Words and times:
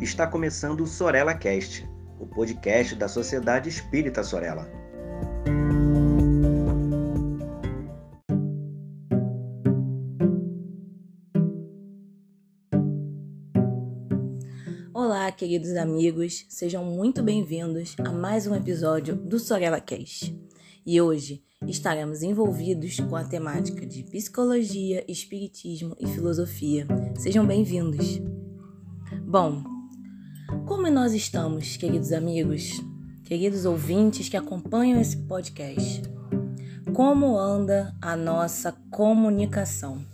está 0.00 0.26
começando 0.26 0.82
o 0.82 0.86
Sorella 0.86 1.34
Cast, 1.34 1.84
o 2.20 2.26
podcast 2.26 2.94
da 2.94 3.08
Sociedade 3.08 3.68
Espírita 3.68 4.22
Sorella. 4.22 4.70
Olá, 14.94 15.32
queridos 15.32 15.74
amigos, 15.76 16.46
sejam 16.48 16.84
muito 16.84 17.22
bem-vindos 17.22 17.96
a 17.98 18.12
mais 18.12 18.46
um 18.46 18.54
episódio 18.54 19.16
do 19.16 19.38
Sorella 19.38 19.80
Cast. 19.80 20.36
E 20.86 21.00
hoje 21.00 21.42
estaremos 21.66 22.22
envolvidos 22.22 23.00
com 23.00 23.16
a 23.16 23.24
temática 23.24 23.84
de 23.84 24.04
psicologia, 24.04 25.04
espiritismo 25.08 25.96
e 25.98 26.06
filosofia. 26.06 26.86
Sejam 27.16 27.44
bem-vindos. 27.44 28.20
Bom, 29.26 29.77
como 30.68 30.90
nós 30.90 31.14
estamos, 31.14 31.78
queridos 31.78 32.12
amigos, 32.12 32.84
queridos 33.24 33.64
ouvintes 33.64 34.28
que 34.28 34.36
acompanham 34.36 35.00
esse 35.00 35.16
podcast? 35.16 36.02
Como 36.92 37.38
anda 37.38 37.96
a 38.02 38.14
nossa 38.14 38.76
comunicação? 38.90 40.04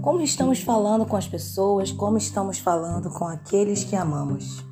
Como 0.00 0.22
estamos 0.22 0.60
falando 0.60 1.04
com 1.04 1.14
as 1.14 1.28
pessoas? 1.28 1.92
Como 1.92 2.16
estamos 2.16 2.58
falando 2.58 3.10
com 3.10 3.26
aqueles 3.26 3.84
que 3.84 3.94
amamos? 3.94 4.64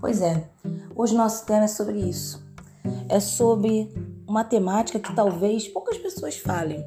Pois 0.00 0.20
é, 0.20 0.50
hoje 0.96 1.14
nosso 1.14 1.46
tema 1.46 1.66
é 1.66 1.68
sobre 1.68 2.00
isso. 2.00 2.44
É 3.08 3.20
sobre 3.20 3.94
uma 4.26 4.42
temática 4.42 4.98
que 4.98 5.14
talvez 5.14 5.68
poucas 5.68 5.98
pessoas 5.98 6.36
falem, 6.36 6.84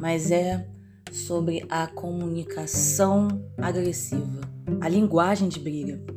mas 0.00 0.32
é 0.32 0.66
sobre 1.12 1.64
a 1.70 1.86
comunicação 1.86 3.28
agressiva, 3.58 4.40
a 4.80 4.88
linguagem 4.88 5.48
de 5.48 5.60
briga. 5.60 6.15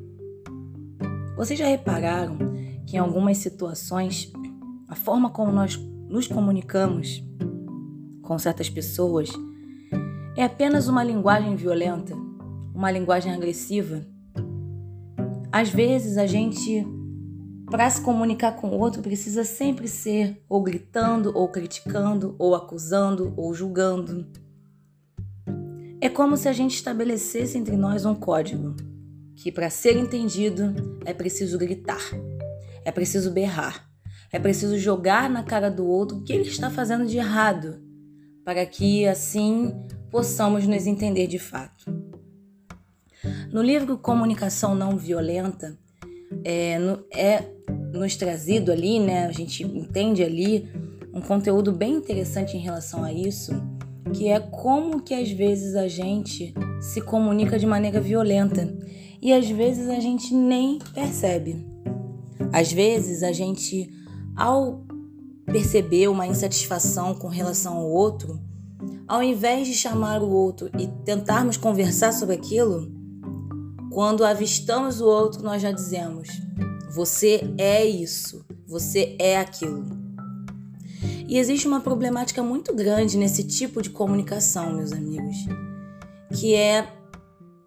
Vocês 1.39 1.57
já 1.57 1.67
repararam 1.67 2.37
que 2.85 2.97
em 2.97 2.99
algumas 2.99 3.37
situações 3.37 4.29
a 4.89 4.93
forma 4.93 5.29
como 5.29 5.53
nós 5.53 5.77
nos 6.09 6.27
comunicamos 6.27 7.23
com 8.21 8.37
certas 8.37 8.69
pessoas 8.69 9.29
é 10.35 10.43
apenas 10.43 10.89
uma 10.89 11.01
linguagem 11.01 11.55
violenta, 11.55 12.13
uma 12.75 12.91
linguagem 12.91 13.31
agressiva? 13.31 14.05
Às 15.49 15.69
vezes 15.69 16.17
a 16.17 16.27
gente 16.27 16.85
para 17.67 17.89
se 17.89 18.01
comunicar 18.01 18.57
com 18.57 18.71
o 18.71 18.77
outro, 18.77 19.01
precisa 19.01 19.45
sempre 19.45 19.87
ser 19.87 20.43
ou 20.49 20.61
gritando, 20.61 21.31
ou 21.33 21.47
criticando, 21.47 22.35
ou 22.37 22.53
acusando, 22.53 23.33
ou 23.37 23.53
julgando. 23.53 24.27
É 26.01 26.09
como 26.09 26.35
se 26.35 26.49
a 26.49 26.53
gente 26.53 26.75
estabelecesse 26.75 27.57
entre 27.57 27.77
nós 27.77 28.03
um 28.03 28.13
código 28.13 28.88
que, 29.41 29.51
para 29.51 29.69
ser 29.69 29.95
entendido, 29.95 30.99
é 31.05 31.13
preciso 31.13 31.57
gritar, 31.57 32.01
é 32.83 32.91
preciso 32.91 33.31
berrar, 33.31 33.89
é 34.31 34.37
preciso 34.37 34.77
jogar 34.77 35.29
na 35.29 35.43
cara 35.43 35.71
do 35.71 35.87
outro 35.87 36.17
o 36.17 36.23
que 36.23 36.33
ele 36.33 36.43
está 36.43 36.69
fazendo 36.69 37.05
de 37.05 37.17
errado, 37.17 37.81
para 38.43 38.65
que 38.65 39.07
assim 39.07 39.73
possamos 40.11 40.67
nos 40.67 40.85
entender 40.85 41.25
de 41.25 41.39
fato. 41.39 41.85
No 43.51 43.61
livro 43.61 43.97
Comunicação 43.97 44.75
Não 44.75 44.97
Violenta, 44.97 45.77
é, 46.43 46.77
é 47.15 47.49
nos 47.93 48.15
trazido 48.17 48.71
ali, 48.71 48.99
né? 48.99 49.25
A 49.25 49.31
gente 49.31 49.63
entende 49.63 50.21
ali 50.21 50.69
um 51.13 51.21
conteúdo 51.21 51.71
bem 51.71 51.93
interessante 51.93 52.57
em 52.57 52.61
relação 52.61 53.03
a 53.03 53.11
isso, 53.13 53.51
que 54.13 54.27
é 54.27 54.39
como 54.39 55.01
que 55.01 55.13
às 55.13 55.31
vezes 55.31 55.75
a 55.75 55.87
gente 55.87 56.53
se 56.81 57.01
comunica 57.01 57.57
de 57.57 57.65
maneira 57.65 58.01
violenta 58.01 58.67
e 59.21 59.33
às 59.33 59.49
vezes 59.49 59.89
a 59.89 59.99
gente 59.99 60.33
nem 60.33 60.79
percebe. 60.93 61.65
Às 62.51 62.71
vezes 62.71 63.21
a 63.23 63.31
gente, 63.31 63.89
ao 64.35 64.83
perceber 65.45 66.07
uma 66.07 66.27
insatisfação 66.27 67.13
com 67.13 67.27
relação 67.27 67.77
ao 67.77 67.89
outro, 67.89 68.39
ao 69.07 69.21
invés 69.21 69.67
de 69.67 69.73
chamar 69.73 70.21
o 70.21 70.29
outro 70.29 70.69
e 70.77 70.87
tentarmos 71.03 71.57
conversar 71.57 72.13
sobre 72.13 72.35
aquilo, 72.35 72.91
quando 73.91 74.23
avistamos 74.23 75.01
o 75.01 75.05
outro, 75.05 75.43
nós 75.43 75.61
já 75.61 75.71
dizemos: 75.71 76.29
você 76.93 77.53
é 77.57 77.85
isso, 77.85 78.45
você 78.67 79.15
é 79.19 79.37
aquilo. 79.37 79.85
E 81.27 81.37
existe 81.37 81.67
uma 81.67 81.81
problemática 81.81 82.41
muito 82.41 82.73
grande 82.73 83.17
nesse 83.17 83.43
tipo 83.43 83.81
de 83.81 83.89
comunicação, 83.89 84.73
meus 84.73 84.91
amigos, 84.91 85.35
que 86.33 86.55
é 86.55 86.98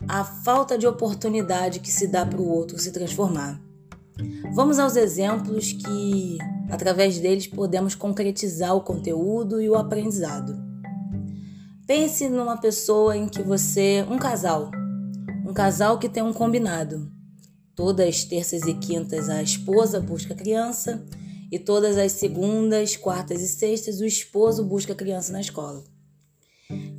a 0.08 0.24
falta 0.24 0.76
de 0.76 0.86
oportunidade 0.86 1.80
que 1.80 1.90
se 1.90 2.06
dá 2.06 2.24
para 2.24 2.40
o 2.40 2.48
outro 2.48 2.78
se 2.78 2.92
transformar. 2.92 3.60
Vamos 4.52 4.78
aos 4.78 4.96
exemplos 4.96 5.72
que, 5.72 6.38
através 6.70 7.18
deles, 7.18 7.46
podemos 7.46 7.94
concretizar 7.94 8.76
o 8.76 8.82
conteúdo 8.82 9.60
e 9.60 9.68
o 9.68 9.74
aprendizado. 9.74 10.60
Pense 11.86 12.28
numa 12.28 12.56
pessoa 12.56 13.16
em 13.16 13.26
que 13.28 13.42
você, 13.42 14.06
um 14.08 14.18
casal, 14.18 14.70
um 15.46 15.52
casal 15.52 15.98
que 15.98 16.08
tem 16.08 16.22
um 16.22 16.32
combinado. 16.32 17.10
Todas 17.74 18.06
as 18.06 18.24
terças 18.24 18.62
e 18.62 18.74
quintas 18.74 19.28
a 19.28 19.42
esposa 19.42 19.98
busca 19.98 20.34
a 20.34 20.36
criança 20.36 21.04
e 21.50 21.58
todas 21.58 21.96
as 21.96 22.12
segundas, 22.12 22.96
quartas 22.96 23.40
e 23.40 23.48
sextas 23.48 24.00
o 24.00 24.04
esposo 24.04 24.64
busca 24.64 24.92
a 24.92 24.96
criança 24.96 25.32
na 25.32 25.40
escola. 25.40 25.82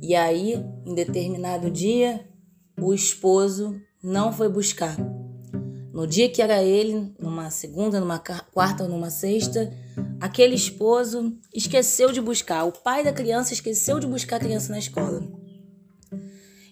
E 0.02 0.14
aí, 0.14 0.54
em 0.84 0.94
determinado 0.94 1.70
dia, 1.70 2.28
o 2.80 2.92
esposo 2.92 3.80
não 4.02 4.32
foi 4.32 4.48
buscar. 4.48 4.96
No 5.92 6.06
dia 6.06 6.28
que 6.28 6.42
era 6.42 6.62
ele, 6.62 7.14
numa 7.20 7.50
segunda, 7.50 8.00
numa 8.00 8.18
quarta 8.18 8.82
ou 8.82 8.88
numa 8.88 9.10
sexta, 9.10 9.72
aquele 10.20 10.54
esposo 10.54 11.38
esqueceu 11.54 12.10
de 12.10 12.20
buscar. 12.20 12.64
O 12.64 12.72
pai 12.72 13.04
da 13.04 13.12
criança 13.12 13.52
esqueceu 13.52 14.00
de 14.00 14.06
buscar 14.06 14.36
a 14.36 14.40
criança 14.40 14.72
na 14.72 14.78
escola. 14.78 15.22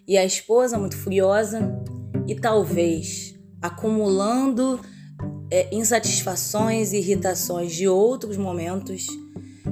E 0.07 0.19
a 0.19 0.25
esposa, 0.25 0.79
muito 0.79 0.97
furiosa 0.97 1.61
e 2.27 2.35
talvez 2.35 3.35
acumulando 3.61 4.81
é, 5.51 5.73
insatisfações 5.73 6.93
e 6.93 6.97
irritações 6.97 7.73
de 7.73 7.87
outros 7.87 8.37
momentos, 8.37 9.07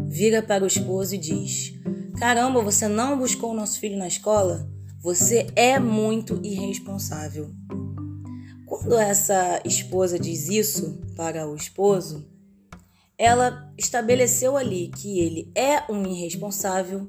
vira 0.06 0.40
para 0.40 0.62
o 0.62 0.68
esposo 0.68 1.16
e 1.16 1.18
diz: 1.18 1.72
Caramba, 2.18 2.62
você 2.62 2.86
não 2.86 3.18
buscou 3.18 3.50
o 3.50 3.54
nosso 3.54 3.80
filho 3.80 3.98
na 3.98 4.06
escola? 4.06 4.70
Você 5.02 5.46
é 5.56 5.78
muito 5.78 6.38
irresponsável. 6.44 7.48
Quando 8.66 8.98
essa 8.98 9.58
esposa 9.64 10.18
diz 10.18 10.50
isso 10.50 11.00
para 11.16 11.48
o 11.48 11.56
esposo, 11.56 12.28
ela 13.16 13.72
estabeleceu 13.78 14.58
ali 14.58 14.88
que 14.88 15.18
ele 15.18 15.50
é 15.54 15.90
um 15.90 16.06
irresponsável, 16.06 17.08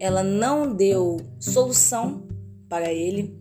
ela 0.00 0.24
não 0.24 0.74
deu 0.74 1.18
solução 1.38 2.26
para 2.68 2.92
ele, 2.92 3.38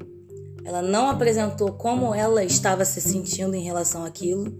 ela 0.63 0.83
não 0.83 1.09
apresentou 1.09 1.73
como 1.73 2.13
ela 2.13 2.43
estava 2.43 2.85
se 2.85 3.01
sentindo 3.01 3.55
em 3.55 3.63
relação 3.63 4.05
àquilo 4.05 4.55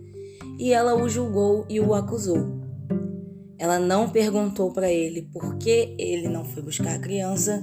e 0.58 0.74
ela 0.74 0.96
o 0.96 1.08
julgou 1.08 1.64
e 1.70 1.80
o 1.80 1.94
acusou. 1.94 2.58
Ela 3.60 3.78
não 3.78 4.10
perguntou 4.10 4.72
para 4.74 4.92
ele 4.92 5.30
por 5.32 5.58
que 5.58 5.96
ele 6.00 6.28
não 6.28 6.44
foi 6.44 6.64
buscar 6.64 6.96
a 6.96 7.00
criança 7.00 7.62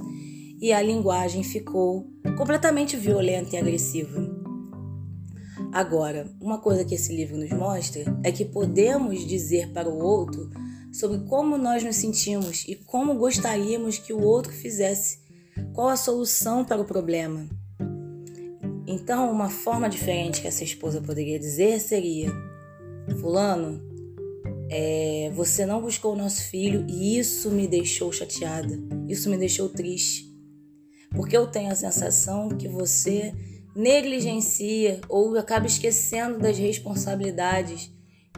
e 0.65 0.73
a 0.73 0.81
linguagem 0.81 1.43
ficou 1.43 2.07
completamente 2.35 2.97
violenta 2.97 3.55
e 3.55 3.59
agressiva. 3.59 4.19
Agora, 5.71 6.27
uma 6.41 6.57
coisa 6.57 6.83
que 6.83 6.95
esse 6.95 7.15
livro 7.15 7.37
nos 7.37 7.51
mostra 7.51 8.03
é 8.23 8.31
que 8.31 8.43
podemos 8.43 9.27
dizer 9.27 9.71
para 9.71 9.87
o 9.87 9.99
outro 10.03 10.49
sobre 10.91 11.19
como 11.29 11.55
nós 11.55 11.83
nos 11.83 11.97
sentimos 11.97 12.65
e 12.67 12.73
como 12.73 13.13
gostaríamos 13.13 13.99
que 13.99 14.11
o 14.11 14.19
outro 14.19 14.51
fizesse, 14.51 15.19
qual 15.71 15.89
a 15.89 15.95
solução 15.95 16.65
para 16.65 16.81
o 16.81 16.85
problema. 16.85 17.47
Então, 18.87 19.31
uma 19.31 19.51
forma 19.51 19.87
diferente 19.87 20.41
que 20.41 20.47
essa 20.47 20.63
esposa 20.63 20.99
poderia 20.99 21.37
dizer 21.37 21.79
seria: 21.79 22.31
Fulano, 23.21 23.83
é, 24.71 25.31
você 25.35 25.63
não 25.63 25.79
buscou 25.79 26.13
o 26.13 26.17
nosso 26.17 26.41
filho 26.45 26.87
e 26.89 27.19
isso 27.19 27.51
me 27.51 27.67
deixou 27.67 28.11
chateada, 28.11 28.79
isso 29.07 29.29
me 29.29 29.37
deixou 29.37 29.69
triste. 29.69 30.24
Porque 31.15 31.35
eu 31.35 31.47
tenho 31.47 31.71
a 31.71 31.75
sensação 31.75 32.49
que 32.49 32.67
você 32.67 33.33
negligencia 33.75 35.01
ou 35.09 35.37
acaba 35.37 35.65
esquecendo 35.65 36.39
das 36.39 36.57
responsabilidades 36.57 37.91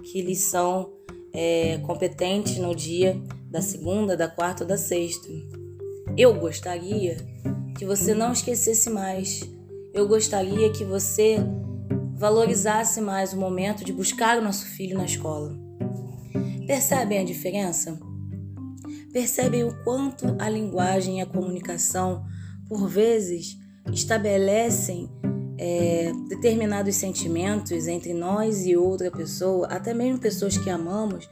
que 0.03 0.21
lhe 0.21 0.35
são 0.35 0.91
é, 1.33 1.77
competentes 1.79 2.57
no 2.57 2.75
dia 2.75 3.19
da 3.49 3.61
segunda, 3.61 4.17
da 4.17 4.27
quarta 4.27 4.63
ou 4.63 4.67
da 4.67 4.77
sexta. 4.77 5.27
Eu 6.17 6.33
gostaria 6.35 7.17
que 7.77 7.85
você 7.85 8.13
não 8.13 8.31
esquecesse 8.31 8.89
mais 8.89 9.41
eu 9.97 10.07
gostaria 10.07 10.71
que 10.71 10.85
você 10.85 11.37
valorizasse 12.15 13.01
mais 13.01 13.33
o 13.33 13.37
momento 13.37 13.83
de 13.83 13.91
buscar 13.91 14.37
o 14.37 14.43
nosso 14.43 14.67
filho 14.67 14.95
na 14.95 15.05
escola. 15.05 15.57
Percebem 16.67 17.17
a 17.17 17.23
diferença? 17.23 17.99
Percebem 19.11 19.63
o 19.63 19.73
quanto 19.83 20.35
a 20.37 20.47
linguagem 20.47 21.17
e 21.17 21.21
a 21.21 21.25
comunicação, 21.25 22.23
por 22.67 22.87
vezes, 22.87 23.57
estabelecem 23.91 25.09
é, 25.57 26.11
determinados 26.29 26.95
sentimentos 26.95 27.87
entre 27.87 28.13
nós 28.13 28.65
e 28.65 28.75
outra 28.75 29.09
pessoa, 29.09 29.67
até 29.67 29.93
mesmo 29.93 30.19
pessoas 30.19 30.57
que 30.57 30.69
amamos, 30.69 31.27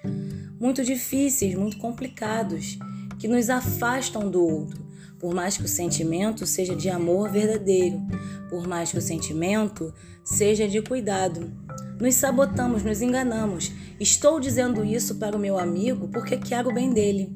muito 0.59 0.83
difíceis, 0.83 1.55
muito 1.55 1.77
complicados, 1.77 2.77
que 3.19 3.27
nos 3.27 3.49
afastam 3.49 4.29
do 4.29 4.43
outro. 4.43 4.85
Por 5.19 5.33
mais 5.33 5.57
que 5.57 5.63
o 5.63 5.67
sentimento 5.67 6.45
seja 6.45 6.75
de 6.75 6.89
amor 6.89 7.31
verdadeiro, 7.31 8.01
por 8.49 8.67
mais 8.67 8.91
que 8.91 8.97
o 8.97 9.01
sentimento 9.01 9.93
seja 10.23 10.67
de 10.67 10.81
cuidado. 10.81 11.51
Nos 11.99 12.15
sabotamos, 12.15 12.83
nos 12.83 13.01
enganamos. 13.01 13.71
Estou 13.99 14.39
dizendo 14.39 14.83
isso 14.83 15.15
para 15.15 15.35
o 15.35 15.39
meu 15.39 15.57
amigo 15.57 16.09
porque 16.09 16.37
quero 16.37 16.69
o 16.69 16.73
bem 16.73 16.91
dele. 16.91 17.33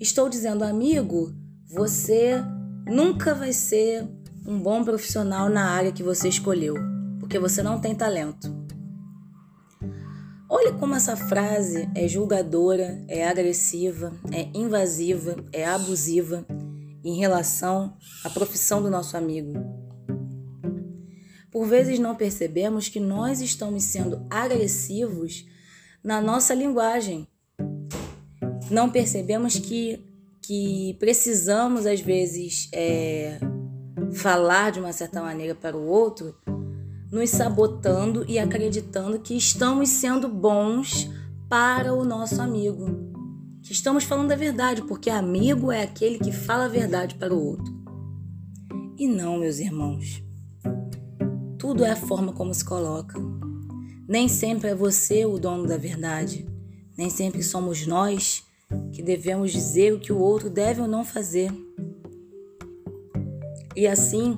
Estou 0.00 0.28
dizendo, 0.28 0.64
amigo, 0.64 1.34
você 1.68 2.42
nunca 2.88 3.34
vai 3.34 3.52
ser 3.52 4.08
um 4.46 4.58
bom 4.58 4.82
profissional 4.82 5.48
na 5.48 5.70
área 5.70 5.92
que 5.92 6.02
você 6.02 6.28
escolheu, 6.28 6.74
porque 7.20 7.38
você 7.38 7.62
não 7.62 7.80
tem 7.80 7.94
talento. 7.94 8.56
Olhe 10.50 10.72
como 10.78 10.94
essa 10.94 11.14
frase 11.14 11.88
é 11.94 12.08
julgadora, 12.08 13.04
é 13.06 13.28
agressiva, 13.28 14.12
é 14.32 14.48
invasiva, 14.54 15.36
é 15.52 15.66
abusiva 15.66 16.46
em 17.04 17.18
relação 17.18 17.96
à 18.24 18.30
profissão 18.30 18.82
do 18.82 18.88
nosso 18.88 19.16
amigo. 19.16 19.52
Por 21.50 21.66
vezes 21.66 21.98
não 21.98 22.14
percebemos 22.14 22.88
que 22.88 23.00
nós 23.00 23.40
estamos 23.40 23.84
sendo 23.84 24.26
agressivos 24.30 25.46
na 26.02 26.20
nossa 26.20 26.54
linguagem. 26.54 27.28
Não 28.70 28.90
percebemos 28.90 29.58
que, 29.58 30.02
que 30.48 30.96
precisamos, 30.98 31.84
às 31.84 32.00
vezes, 32.00 32.70
é, 32.72 33.38
falar 34.14 34.72
de 34.72 34.80
uma 34.80 34.94
certa 34.94 35.20
maneira 35.20 35.54
para 35.54 35.76
o 35.76 35.86
outro, 35.86 36.34
nos 37.12 37.28
sabotando 37.28 38.24
e 38.26 38.38
acreditando 38.38 39.18
que 39.18 39.36
estamos 39.36 39.90
sendo 39.90 40.26
bons 40.26 41.10
para 41.50 41.92
o 41.92 42.02
nosso 42.02 42.40
amigo. 42.40 42.86
Que 43.62 43.72
estamos 43.72 44.04
falando 44.04 44.32
a 44.32 44.36
verdade, 44.36 44.80
porque 44.80 45.10
amigo 45.10 45.70
é 45.70 45.82
aquele 45.82 46.18
que 46.18 46.32
fala 46.32 46.64
a 46.64 46.68
verdade 46.68 47.16
para 47.16 47.34
o 47.34 47.44
outro. 47.44 47.70
E 48.96 49.06
não, 49.06 49.36
meus 49.36 49.58
irmãos. 49.58 50.22
Tudo 51.58 51.84
é 51.84 51.90
a 51.90 51.96
forma 51.96 52.32
como 52.32 52.54
se 52.54 52.64
coloca. 52.64 53.20
Nem 54.08 54.28
sempre 54.28 54.70
é 54.70 54.74
você 54.74 55.26
o 55.26 55.38
dono 55.38 55.66
da 55.66 55.76
verdade. 55.76 56.48
Nem 56.96 57.10
sempre 57.10 57.42
somos 57.42 57.86
nós 57.86 58.47
que 58.92 59.02
devemos 59.02 59.52
dizer 59.52 59.92
o 59.92 60.00
que 60.00 60.12
o 60.12 60.18
outro 60.18 60.50
deve 60.50 60.80
ou 60.80 60.88
não 60.88 61.04
fazer. 61.04 61.50
E 63.74 63.86
assim, 63.86 64.36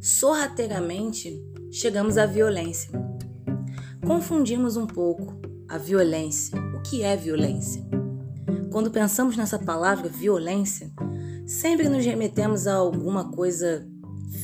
sorrateiramente, 0.00 1.42
chegamos 1.70 2.18
à 2.18 2.26
violência. 2.26 2.90
Confundimos 4.06 4.76
um 4.76 4.86
pouco 4.86 5.40
a 5.68 5.78
violência. 5.78 6.58
O 6.76 6.82
que 6.82 7.02
é 7.02 7.16
violência? 7.16 7.84
Quando 8.70 8.90
pensamos 8.90 9.36
nessa 9.36 9.58
palavra 9.58 10.08
violência, 10.08 10.90
sempre 11.46 11.88
nos 11.88 12.04
remetemos 12.04 12.66
a 12.66 12.74
alguma 12.74 13.32
coisa 13.32 13.86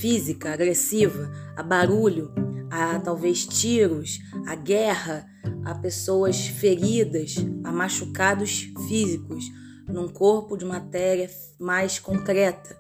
física, 0.01 0.53
agressiva, 0.53 1.31
a 1.57 1.63
barulho, 1.63 2.33
a 2.75 2.99
talvez 2.99 3.47
tiros, 3.47 4.19
a 4.49 4.57
guerra, 4.57 5.25
a 5.65 5.77
pessoas 5.77 6.49
feridas, 6.49 7.37
a 7.63 7.71
machucados 7.71 8.73
físicos, 8.89 9.45
num 9.89 10.09
corpo 10.09 10.57
de 10.57 10.65
matéria 10.65 11.31
mais 11.57 12.01
concreta, 12.01 12.77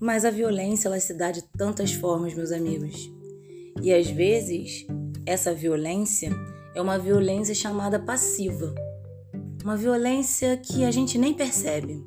mas 0.00 0.24
a 0.24 0.30
violência 0.30 0.88
ela 0.88 0.98
se 0.98 1.14
dá 1.14 1.30
de 1.30 1.42
tantas 1.56 1.92
formas, 1.92 2.34
meus 2.34 2.50
amigos. 2.50 3.08
E 3.80 3.94
às 3.94 4.10
vezes, 4.10 4.84
essa 5.24 5.54
violência 5.54 6.32
é 6.74 6.82
uma 6.82 6.98
violência 6.98 7.54
chamada 7.54 8.00
passiva. 8.00 8.74
Uma 9.62 9.76
violência 9.76 10.56
que 10.56 10.84
a 10.84 10.90
gente 10.90 11.16
nem 11.16 11.32
percebe. 11.32 12.04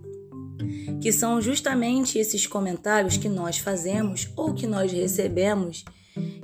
Que 1.01 1.11
são 1.11 1.41
justamente 1.41 2.17
esses 2.17 2.47
comentários 2.47 3.17
que 3.17 3.29
nós 3.29 3.57
fazemos 3.57 4.29
ou 4.35 4.53
que 4.53 4.67
nós 4.67 4.91
recebemos 4.91 5.83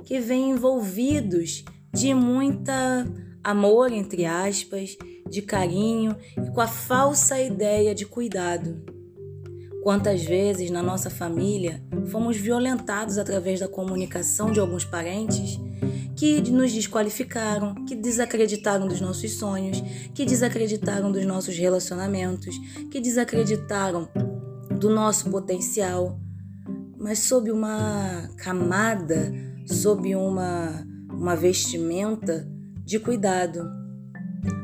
que 0.04 0.20
vêm 0.20 0.50
envolvidos 0.50 1.64
de 1.92 2.12
muita 2.14 3.06
amor, 3.42 3.92
entre 3.92 4.24
aspas, 4.24 4.96
de 5.28 5.42
carinho 5.42 6.16
e 6.36 6.50
com 6.50 6.60
a 6.60 6.66
falsa 6.66 7.40
ideia 7.40 7.94
de 7.94 8.04
cuidado. 8.04 8.84
Quantas 9.82 10.22
vezes 10.22 10.70
na 10.70 10.82
nossa 10.82 11.10
família 11.10 11.82
fomos 12.06 12.36
violentados 12.36 13.18
através 13.18 13.58
da 13.58 13.66
comunicação 13.66 14.52
de 14.52 14.60
alguns 14.60 14.84
parentes 14.84 15.58
que 16.22 16.52
nos 16.52 16.72
desqualificaram, 16.72 17.74
que 17.84 17.96
desacreditaram 17.96 18.86
dos 18.86 19.00
nossos 19.00 19.32
sonhos, 19.32 19.82
que 20.14 20.24
desacreditaram 20.24 21.10
dos 21.10 21.26
nossos 21.26 21.58
relacionamentos, 21.58 22.56
que 22.92 23.00
desacreditaram 23.00 24.08
do 24.78 24.88
nosso 24.88 25.28
potencial, 25.28 26.20
mas 26.96 27.18
sob 27.18 27.50
uma 27.50 28.30
camada, 28.36 29.32
sob 29.66 30.14
uma, 30.14 30.86
uma 31.10 31.34
vestimenta 31.34 32.48
de 32.84 33.00
cuidado. 33.00 33.68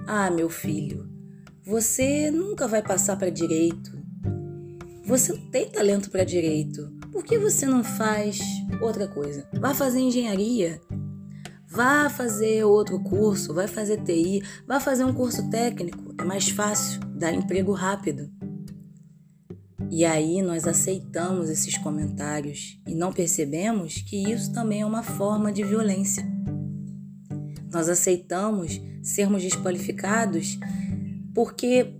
Ah, 0.06 0.30
meu 0.30 0.48
filho, 0.48 1.10
você 1.66 2.30
nunca 2.30 2.68
vai 2.68 2.84
passar 2.84 3.16
para 3.16 3.30
direito. 3.30 3.98
Você 5.04 5.32
não 5.32 5.50
tem 5.50 5.68
talento 5.68 6.08
para 6.08 6.22
direito. 6.22 6.88
Por 7.10 7.24
que 7.24 7.36
você 7.36 7.66
não 7.66 7.82
faz 7.82 8.38
outra 8.80 9.08
coisa? 9.08 9.44
Vá 9.54 9.74
fazer 9.74 9.98
engenharia. 9.98 10.80
Vá 11.70 12.08
fazer 12.08 12.64
outro 12.64 12.98
curso, 12.98 13.52
vai 13.52 13.68
fazer 13.68 14.02
TI, 14.02 14.42
vá 14.66 14.80
fazer 14.80 15.04
um 15.04 15.12
curso 15.12 15.50
técnico. 15.50 16.14
É 16.18 16.24
mais 16.24 16.48
fácil, 16.48 16.98
dá 17.14 17.30
emprego 17.30 17.72
rápido. 17.72 18.30
E 19.90 20.02
aí 20.02 20.40
nós 20.40 20.66
aceitamos 20.66 21.50
esses 21.50 21.76
comentários 21.76 22.80
e 22.86 22.94
não 22.94 23.12
percebemos 23.12 24.00
que 24.00 24.32
isso 24.32 24.50
também 24.50 24.80
é 24.80 24.86
uma 24.86 25.02
forma 25.02 25.52
de 25.52 25.62
violência. 25.62 26.26
Nós 27.70 27.90
aceitamos 27.90 28.80
sermos 29.02 29.42
desqualificados 29.42 30.58
porque, 31.34 31.98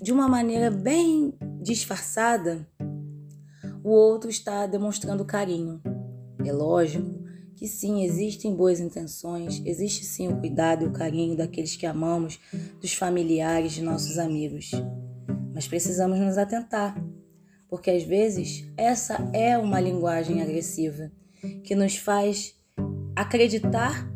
de 0.00 0.10
uma 0.10 0.26
maneira 0.26 0.70
bem 0.70 1.34
disfarçada, 1.60 2.66
o 3.84 3.90
outro 3.90 4.30
está 4.30 4.66
demonstrando 4.66 5.24
carinho. 5.24 5.82
É 6.44 6.50
lógico 6.50 7.21
que 7.62 7.68
sim, 7.68 8.02
existem 8.02 8.52
boas 8.52 8.80
intenções, 8.80 9.62
existe 9.64 10.04
sim 10.04 10.26
o 10.26 10.36
cuidado 10.36 10.82
e 10.82 10.88
o 10.88 10.92
carinho 10.92 11.36
daqueles 11.36 11.76
que 11.76 11.86
amamos, 11.86 12.40
dos 12.80 12.92
familiares, 12.92 13.70
de 13.70 13.82
nossos 13.82 14.18
amigos. 14.18 14.72
Mas 15.54 15.68
precisamos 15.68 16.18
nos 16.18 16.36
atentar, 16.38 17.00
porque 17.68 17.88
às 17.88 18.02
vezes 18.02 18.68
essa 18.76 19.30
é 19.32 19.56
uma 19.56 19.78
linguagem 19.78 20.42
agressiva 20.42 21.12
que 21.62 21.76
nos 21.76 21.96
faz 21.96 22.52
acreditar 23.14 24.12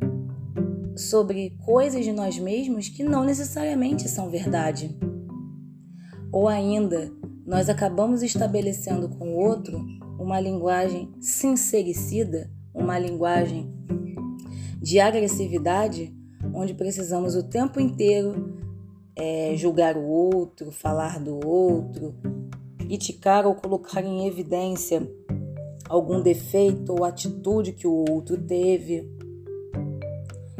sobre 0.97 1.51
coisas 1.65 2.05
de 2.05 2.11
nós 2.11 2.37
mesmos 2.41 2.89
que 2.89 3.05
não 3.05 3.23
necessariamente 3.23 4.09
são 4.09 4.29
verdade. 4.29 4.99
Ou 6.33 6.49
ainda 6.49 7.13
nós 7.47 7.69
acabamos 7.69 8.25
estabelecendo 8.25 9.09
com 9.09 9.37
o 9.37 9.39
outro 9.39 9.79
uma 10.19 10.41
linguagem 10.41 11.15
sincericida, 11.21 12.56
uma 12.87 12.99
linguagem 13.01 13.69
de 14.81 15.01
agressividade, 15.01 16.15
onde 16.55 16.73
precisamos 16.73 17.35
o 17.35 17.43
tempo 17.43 17.81
inteiro 17.81 18.57
é, 19.17 19.55
julgar 19.57 19.97
o 19.97 20.05
outro, 20.05 20.71
falar 20.71 21.19
do 21.19 21.45
outro, 21.45 22.15
criticar 22.79 23.45
ou 23.45 23.57
colocar 23.57 24.05
em 24.05 24.29
evidência 24.29 25.03
algum 25.89 26.23
defeito 26.23 26.93
ou 26.93 27.05
atitude 27.05 27.73
que 27.73 27.89
o 27.89 28.05
outro 28.09 28.41
teve. 28.41 29.11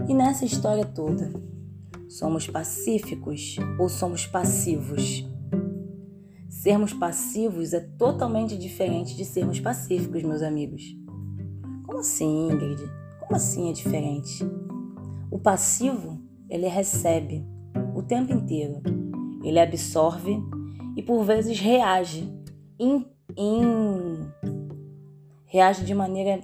E 0.09 0.13
nessa 0.13 0.45
história 0.45 0.85
toda, 0.85 1.33
somos 2.09 2.49
pacíficos 2.49 3.57
ou 3.79 3.89
somos 3.89 4.27
passivos? 4.27 5.25
Sermos 6.49 6.93
passivos 6.93 7.73
é 7.73 7.81
totalmente 7.81 8.59
diferente 8.59 9.17
de 9.17 9.25
sermos 9.25 9.61
pacíficos, 9.61 10.25
meus 10.25 10.43
amigos. 10.43 11.06
Como 11.87 12.01
assim, 12.01 12.51
Ingrid? 12.51 12.83
Como 13.21 13.37
assim 13.37 13.71
é 13.71 13.73
diferente? 13.73 14.45
O 15.31 15.39
passivo, 15.39 16.21
ele 16.51 16.67
recebe 16.67 17.47
o 17.95 18.03
tempo 18.03 18.33
inteiro. 18.33 18.83
Ele 19.45 19.61
absorve 19.61 20.37
e 20.97 21.03
por 21.03 21.23
vezes 21.23 21.61
reage. 21.61 22.29
Reage 25.45 25.85
de 25.85 25.95
maneira 25.95 26.41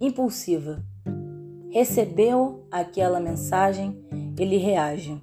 impulsiva. 0.00 0.82
Recebeu 1.70 2.66
aquela 2.70 3.20
mensagem, 3.20 4.02
ele 4.38 4.56
reage. 4.56 5.22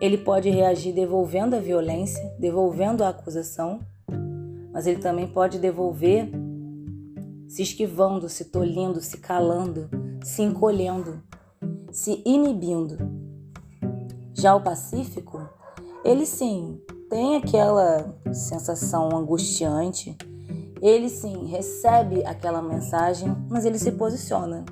Ele 0.00 0.18
pode 0.18 0.48
reagir 0.48 0.92
devolvendo 0.92 1.54
a 1.56 1.60
violência, 1.60 2.24
devolvendo 2.38 3.04
a 3.04 3.10
acusação, 3.10 3.80
mas 4.72 4.86
ele 4.86 5.00
também 5.00 5.26
pode 5.26 5.58
devolver 5.58 6.30
se 7.48 7.62
esquivando, 7.62 8.28
se 8.28 8.46
tolhindo, 8.46 9.00
se 9.00 9.18
calando, 9.18 9.88
se 10.22 10.42
encolhendo, 10.42 11.22
se 11.90 12.22
inibindo. 12.24 12.98
Já 14.32 14.54
o 14.54 14.62
pacífico, 14.62 15.40
ele 16.04 16.26
sim 16.26 16.80
tem 17.08 17.36
aquela 17.36 18.14
sensação 18.32 19.16
angustiante, 19.16 20.16
ele 20.82 21.08
sim 21.08 21.46
recebe 21.46 22.24
aquela 22.24 22.60
mensagem, 22.60 23.34
mas 23.48 23.64
ele 23.64 23.78
se 23.78 23.92
posiciona. 23.92 24.64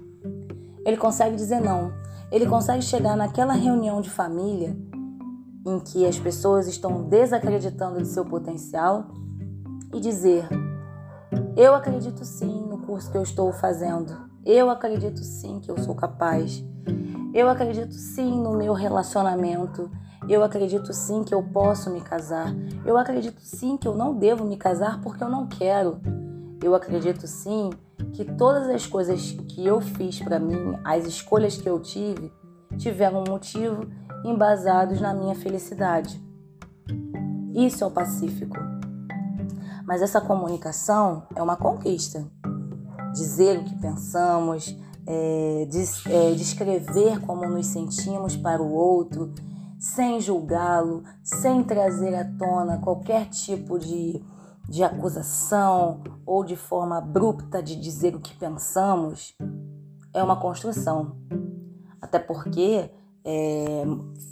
Ele 0.85 0.97
consegue 0.97 1.37
dizer 1.37 1.61
não. 1.61 1.93
Ele 2.31 2.47
consegue 2.47 2.83
chegar 2.83 3.17
naquela 3.17 3.53
reunião 3.53 4.01
de 4.01 4.11
família 4.11 4.77
em 5.65 5.79
que 5.79 6.05
as 6.05 6.19
pessoas 6.19 6.67
estão 6.67 7.05
desacreditando 7.05 8.03
de 8.03 8.09
seu 8.09 8.25
potencial 8.25 9.07
e 9.95 10.01
dizer: 10.01 10.49
Eu 11.55 11.75
acredito 11.75 12.25
sim 12.25 12.67
no 12.67 12.79
curso 12.79 13.11
que 13.11 13.17
eu 13.17 13.23
estou 13.23 13.53
fazendo. 13.53 14.17
Eu 14.45 14.71
acredito 14.71 15.19
sim 15.23 15.61
que 15.61 15.71
eu 15.71 15.77
sou 15.77 15.95
capaz. 15.95 16.65
Eu 17.35 17.49
acredito 17.49 17.93
sim 17.93 18.41
no 18.41 18.57
meu 18.57 18.73
relacionamento. 18.73 19.91
Eu 20.27 20.43
acredito 20.43 20.95
sim 20.95 21.23
que 21.23 21.35
eu 21.35 21.43
posso 21.43 21.91
me 21.91 22.01
casar. 22.01 22.55
Eu 22.87 22.97
acredito 22.97 23.41
sim 23.43 23.77
que 23.77 23.87
eu 23.87 23.95
não 23.95 24.15
devo 24.15 24.47
me 24.47 24.57
casar 24.57 25.01
porque 25.03 25.23
eu 25.23 25.29
não 25.29 25.47
quero. 25.47 26.01
Eu 26.63 26.75
acredito 26.75 27.27
sim 27.27 27.69
que 28.15 28.25
todas 28.25 28.69
as 28.71 28.87
coisas 28.87 29.33
que 29.49 29.67
eu 29.67 29.81
fiz 29.81 30.21
para 30.21 30.39
mim, 30.39 30.79
as 30.83 31.05
escolhas 31.05 31.57
que 31.57 31.69
eu 31.69 31.79
tive, 31.81 32.33
tiveram 32.79 33.21
um 33.21 33.31
motivo 33.31 33.87
embasados 34.25 35.01
na 35.03 35.13
minha 35.13 35.35
felicidade. 35.35 36.19
Isso 37.55 37.85
é 37.85 37.87
o 37.87 37.91
pacífico. 37.91 38.57
Mas 39.87 40.03
essa 40.03 40.21
comunicação 40.21 41.27
é 41.35 41.43
uma 41.43 41.57
conquista. 41.57 42.27
Dizer 43.13 43.59
o 43.59 43.65
que 43.65 43.79
pensamos, 43.81 44.77
é, 45.07 45.67
des, 45.71 46.07
é, 46.07 46.33
descrever 46.33 47.21
como 47.21 47.47
nos 47.47 47.67
sentimos 47.67 48.37
para 48.37 48.63
o 48.63 48.73
outro, 48.73 49.33
sem 49.79 50.21
julgá-lo, 50.21 51.03
sem 51.23 51.65
trazer 51.65 52.15
à 52.15 52.25
tona 52.25 52.79
qualquer 52.79 53.29
tipo 53.29 53.79
de, 53.79 54.25
de 54.69 54.85
acusação 54.85 56.03
ou 56.25 56.45
de 56.45 56.57
forma 56.57 56.99
abrupta 56.99 57.63
de 57.63 57.75
dizer 57.75 58.15
o 58.15 58.21
que 58.21 58.35
pensamos, 58.37 59.37
é 60.15 60.23
uma 60.23 60.41
construção. 60.41 61.17
Até 62.01 62.19
porque 62.19 62.91
é, 63.25 63.85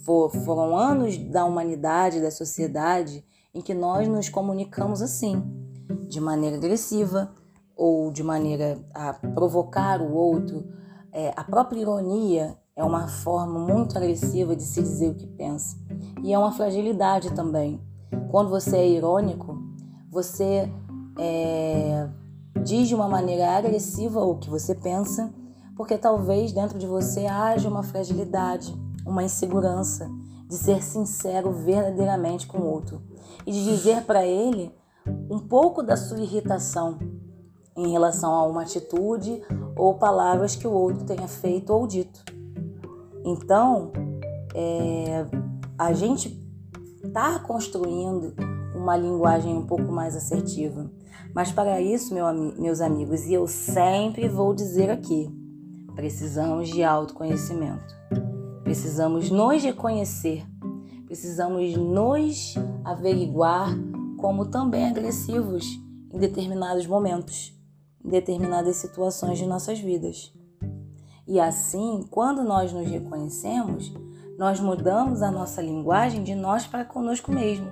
for, 0.05 0.31
foram 0.31 0.77
anos 0.77 1.17
da 1.19 1.45
humanidade, 1.45 2.21
da 2.21 2.31
sociedade, 2.31 3.25
em 3.55 3.61
que 3.61 3.75
nós 3.75 4.07
nos 4.09 4.29
comunicamos 4.29 5.03
assim, 5.03 5.43
de 6.09 6.21
maneira 6.21 6.57
agressiva, 6.57 7.35
ou 7.77 8.11
de 8.13 8.23
maneira 8.23 8.79
a 8.95 9.15
provocar 9.15 10.03
o 10.03 10.13
outro. 10.13 10.65
É, 11.13 11.33
a 11.35 11.43
própria 11.43 11.81
ironia 11.81 12.57
é 12.77 12.85
uma 12.85 13.09
forma 13.09 13.59
muito 13.59 13.97
agressiva 13.97 14.55
de 14.55 14.63
se 14.63 14.83
dizer 14.83 15.11
o 15.11 15.15
que 15.15 15.27
pensa. 15.27 15.77
E 16.23 16.33
é 16.33 16.39
uma 16.39 16.53
fragilidade 16.53 17.33
também. 17.33 17.81
Quando 18.31 18.51
você 18.51 18.77
é 18.77 18.89
irônico, 18.89 19.59
você 20.11 20.71
é, 21.19 22.09
diz 22.63 22.87
de 22.87 22.95
uma 22.95 23.09
maneira 23.09 23.57
agressiva 23.57 24.21
o 24.21 24.37
que 24.37 24.51
você 24.51 24.75
pensa, 24.75 25.33
porque 25.75 25.97
talvez 25.97 26.53
dentro 26.53 26.79
de 26.79 26.87
você 26.87 27.27
haja 27.27 27.69
uma 27.69 27.83
fragilidade, 27.83 28.75
uma 29.07 29.25
insegurança 29.25 30.11
de 30.51 30.57
ser 30.57 30.83
sincero 30.83 31.53
verdadeiramente 31.53 32.45
com 32.45 32.59
o 32.59 32.67
outro 32.67 33.01
e 33.47 33.53
de 33.53 33.65
dizer 33.65 34.03
para 34.03 34.27
ele 34.27 34.75
um 35.31 35.39
pouco 35.39 35.81
da 35.81 35.97
sua 35.97 36.19
irritação 36.19 36.99
em 37.77 37.93
relação 37.93 38.35
a 38.35 38.45
uma 38.45 38.63
atitude 38.63 39.41
ou 39.77 39.95
palavras 39.95 40.57
que 40.57 40.67
o 40.67 40.73
outro 40.73 41.05
tenha 41.05 41.29
feito 41.29 41.73
ou 41.73 41.87
dito. 41.87 42.25
Então, 43.25 43.93
é, 44.53 45.25
a 45.79 45.93
gente 45.93 46.37
está 47.05 47.39
construindo 47.39 48.35
uma 48.75 48.97
linguagem 48.97 49.57
um 49.57 49.65
pouco 49.65 49.93
mais 49.93 50.17
assertiva. 50.17 50.91
Mas 51.33 51.53
para 51.53 51.81
isso, 51.81 52.13
meu, 52.13 52.27
meus 52.59 52.81
amigos, 52.81 53.25
e 53.25 53.35
eu 53.35 53.47
sempre 53.47 54.29
vou 54.29 54.53
dizer 54.53 54.91
aqui, 54.91 55.31
precisamos 55.95 56.69
de 56.69 56.83
autoconhecimento. 56.83 57.95
Precisamos 58.71 59.33
nos 59.33 59.65
reconhecer. 59.65 60.47
Precisamos 61.05 61.77
nos 61.77 62.55
averiguar 62.85 63.77
como 64.17 64.47
também 64.47 64.87
agressivos 64.87 65.67
em 66.09 66.17
determinados 66.17 66.87
momentos 66.87 67.53
em 68.05 68.09
determinadas 68.09 68.77
situações 68.77 69.39
de 69.39 69.45
nossas 69.45 69.81
vidas. 69.81 70.33
E 71.27 71.41
assim, 71.41 72.07
quando 72.13 72.45
nós 72.45 72.73
nos 72.73 72.89
reconhecemos, 72.89 73.93
nós 74.39 74.61
mudamos 74.61 75.21
a 75.21 75.33
nossa 75.33 75.61
linguagem 75.61 76.23
de 76.23 76.37
nós 76.37 76.65
para 76.65 76.85
conosco 76.85 77.33
mesmo, 77.33 77.67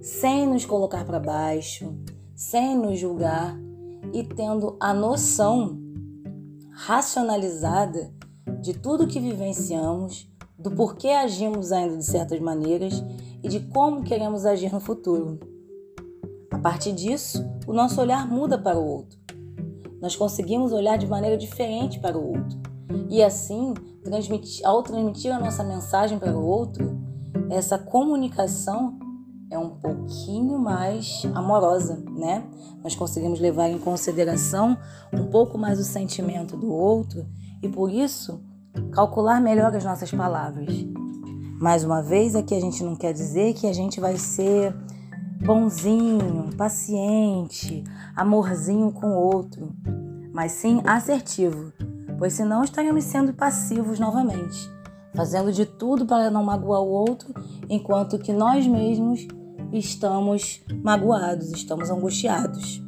sem 0.00 0.46
nos 0.46 0.64
colocar 0.64 1.04
para 1.04 1.20
baixo, 1.20 1.94
sem 2.34 2.74
nos 2.74 2.98
julgar 2.98 3.54
e 4.14 4.24
tendo 4.24 4.78
a 4.80 4.94
noção 4.94 5.78
racionalizada 6.72 8.15
de 8.60 8.74
tudo 8.74 9.06
que 9.06 9.20
vivenciamos, 9.20 10.28
do 10.58 10.70
porquê 10.70 11.08
agimos 11.08 11.72
ainda 11.72 11.96
de 11.96 12.04
certas 12.04 12.40
maneiras 12.40 13.04
e 13.42 13.48
de 13.48 13.60
como 13.60 14.02
queremos 14.02 14.46
agir 14.46 14.72
no 14.72 14.80
futuro. 14.80 15.38
A 16.50 16.58
partir 16.58 16.92
disso, 16.92 17.44
o 17.66 17.72
nosso 17.72 18.00
olhar 18.00 18.26
muda 18.28 18.58
para 18.58 18.78
o 18.78 18.86
outro 18.86 19.26
nós 20.00 20.14
conseguimos 20.14 20.72
olhar 20.72 20.96
de 20.98 21.06
maneira 21.06 21.36
diferente 21.36 21.98
para 21.98 22.18
o 22.18 22.36
outro. 22.36 22.58
E 23.08 23.22
assim, 23.22 23.74
transmitir, 24.04 24.66
ao 24.66 24.82
transmitir 24.82 25.34
a 25.34 25.38
nossa 25.38 25.64
mensagem 25.64 26.18
para 26.18 26.36
o 26.36 26.44
outro, 26.44 26.98
essa 27.50 27.78
comunicação 27.78 28.98
é 29.50 29.58
um 29.58 29.70
pouquinho 29.70 30.58
mais 30.58 31.24
amorosa, 31.34 32.02
né? 32.16 32.46
Nós 32.82 32.94
conseguimos 32.94 33.40
levar 33.40 33.68
em 33.68 33.78
consideração 33.78 34.76
um 35.12 35.26
pouco 35.26 35.56
mais 35.56 35.78
o 35.78 35.84
sentimento 35.84 36.56
do 36.56 36.72
outro 36.72 37.26
e 37.62 37.68
por 37.68 37.90
isso 37.90 38.40
calcular 38.92 39.40
melhor 39.40 39.74
as 39.74 39.84
nossas 39.84 40.10
palavras. 40.10 40.86
Mais 41.58 41.84
uma 41.84 42.02
vez, 42.02 42.36
aqui 42.36 42.54
a 42.54 42.60
gente 42.60 42.84
não 42.84 42.94
quer 42.94 43.12
dizer 43.12 43.54
que 43.54 43.66
a 43.66 43.72
gente 43.72 43.98
vai 44.00 44.16
ser 44.16 44.74
bonzinho, 45.44 46.50
paciente, 46.56 47.82
amorzinho 48.14 48.92
com 48.92 49.06
o 49.06 49.34
outro, 49.34 49.72
mas 50.32 50.52
sim 50.52 50.82
assertivo, 50.84 51.72
pois 52.18 52.34
senão 52.34 52.62
estaremos 52.62 53.04
sendo 53.04 53.32
passivos 53.32 53.98
novamente, 53.98 54.70
fazendo 55.14 55.52
de 55.52 55.64
tudo 55.64 56.04
para 56.04 56.30
não 56.30 56.44
magoar 56.44 56.82
o 56.82 56.90
outro, 56.90 57.32
enquanto 57.68 58.18
que 58.18 58.32
nós 58.32 58.66
mesmos 58.66 59.26
estamos 59.72 60.62
magoados, 60.82 61.50
estamos 61.52 61.90
angustiados. 61.90 62.85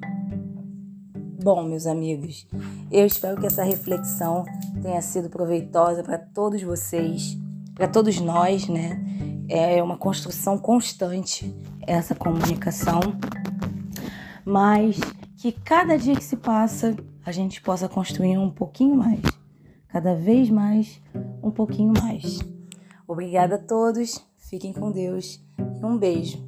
Bom, 1.50 1.62
meus 1.62 1.86
amigos, 1.86 2.46
eu 2.92 3.06
espero 3.06 3.40
que 3.40 3.46
essa 3.46 3.64
reflexão 3.64 4.44
tenha 4.82 5.00
sido 5.00 5.30
proveitosa 5.30 6.02
para 6.02 6.18
todos 6.18 6.62
vocês, 6.62 7.38
para 7.74 7.88
todos 7.88 8.20
nós, 8.20 8.68
né? 8.68 9.02
É 9.48 9.82
uma 9.82 9.96
construção 9.96 10.58
constante 10.58 11.56
essa 11.86 12.14
comunicação, 12.14 13.00
mas 14.44 15.00
que 15.38 15.50
cada 15.50 15.96
dia 15.96 16.14
que 16.14 16.22
se 16.22 16.36
passa 16.36 16.94
a 17.24 17.32
gente 17.32 17.62
possa 17.62 17.88
construir 17.88 18.36
um 18.36 18.50
pouquinho 18.50 18.94
mais, 18.94 19.22
cada 19.88 20.14
vez 20.14 20.50
mais, 20.50 21.00
um 21.42 21.50
pouquinho 21.50 21.94
mais. 21.98 22.40
Obrigada 23.06 23.54
a 23.54 23.58
todos, 23.58 24.22
fiquem 24.36 24.74
com 24.74 24.92
Deus 24.92 25.42
e 25.80 25.82
um 25.82 25.96
beijo. 25.96 26.47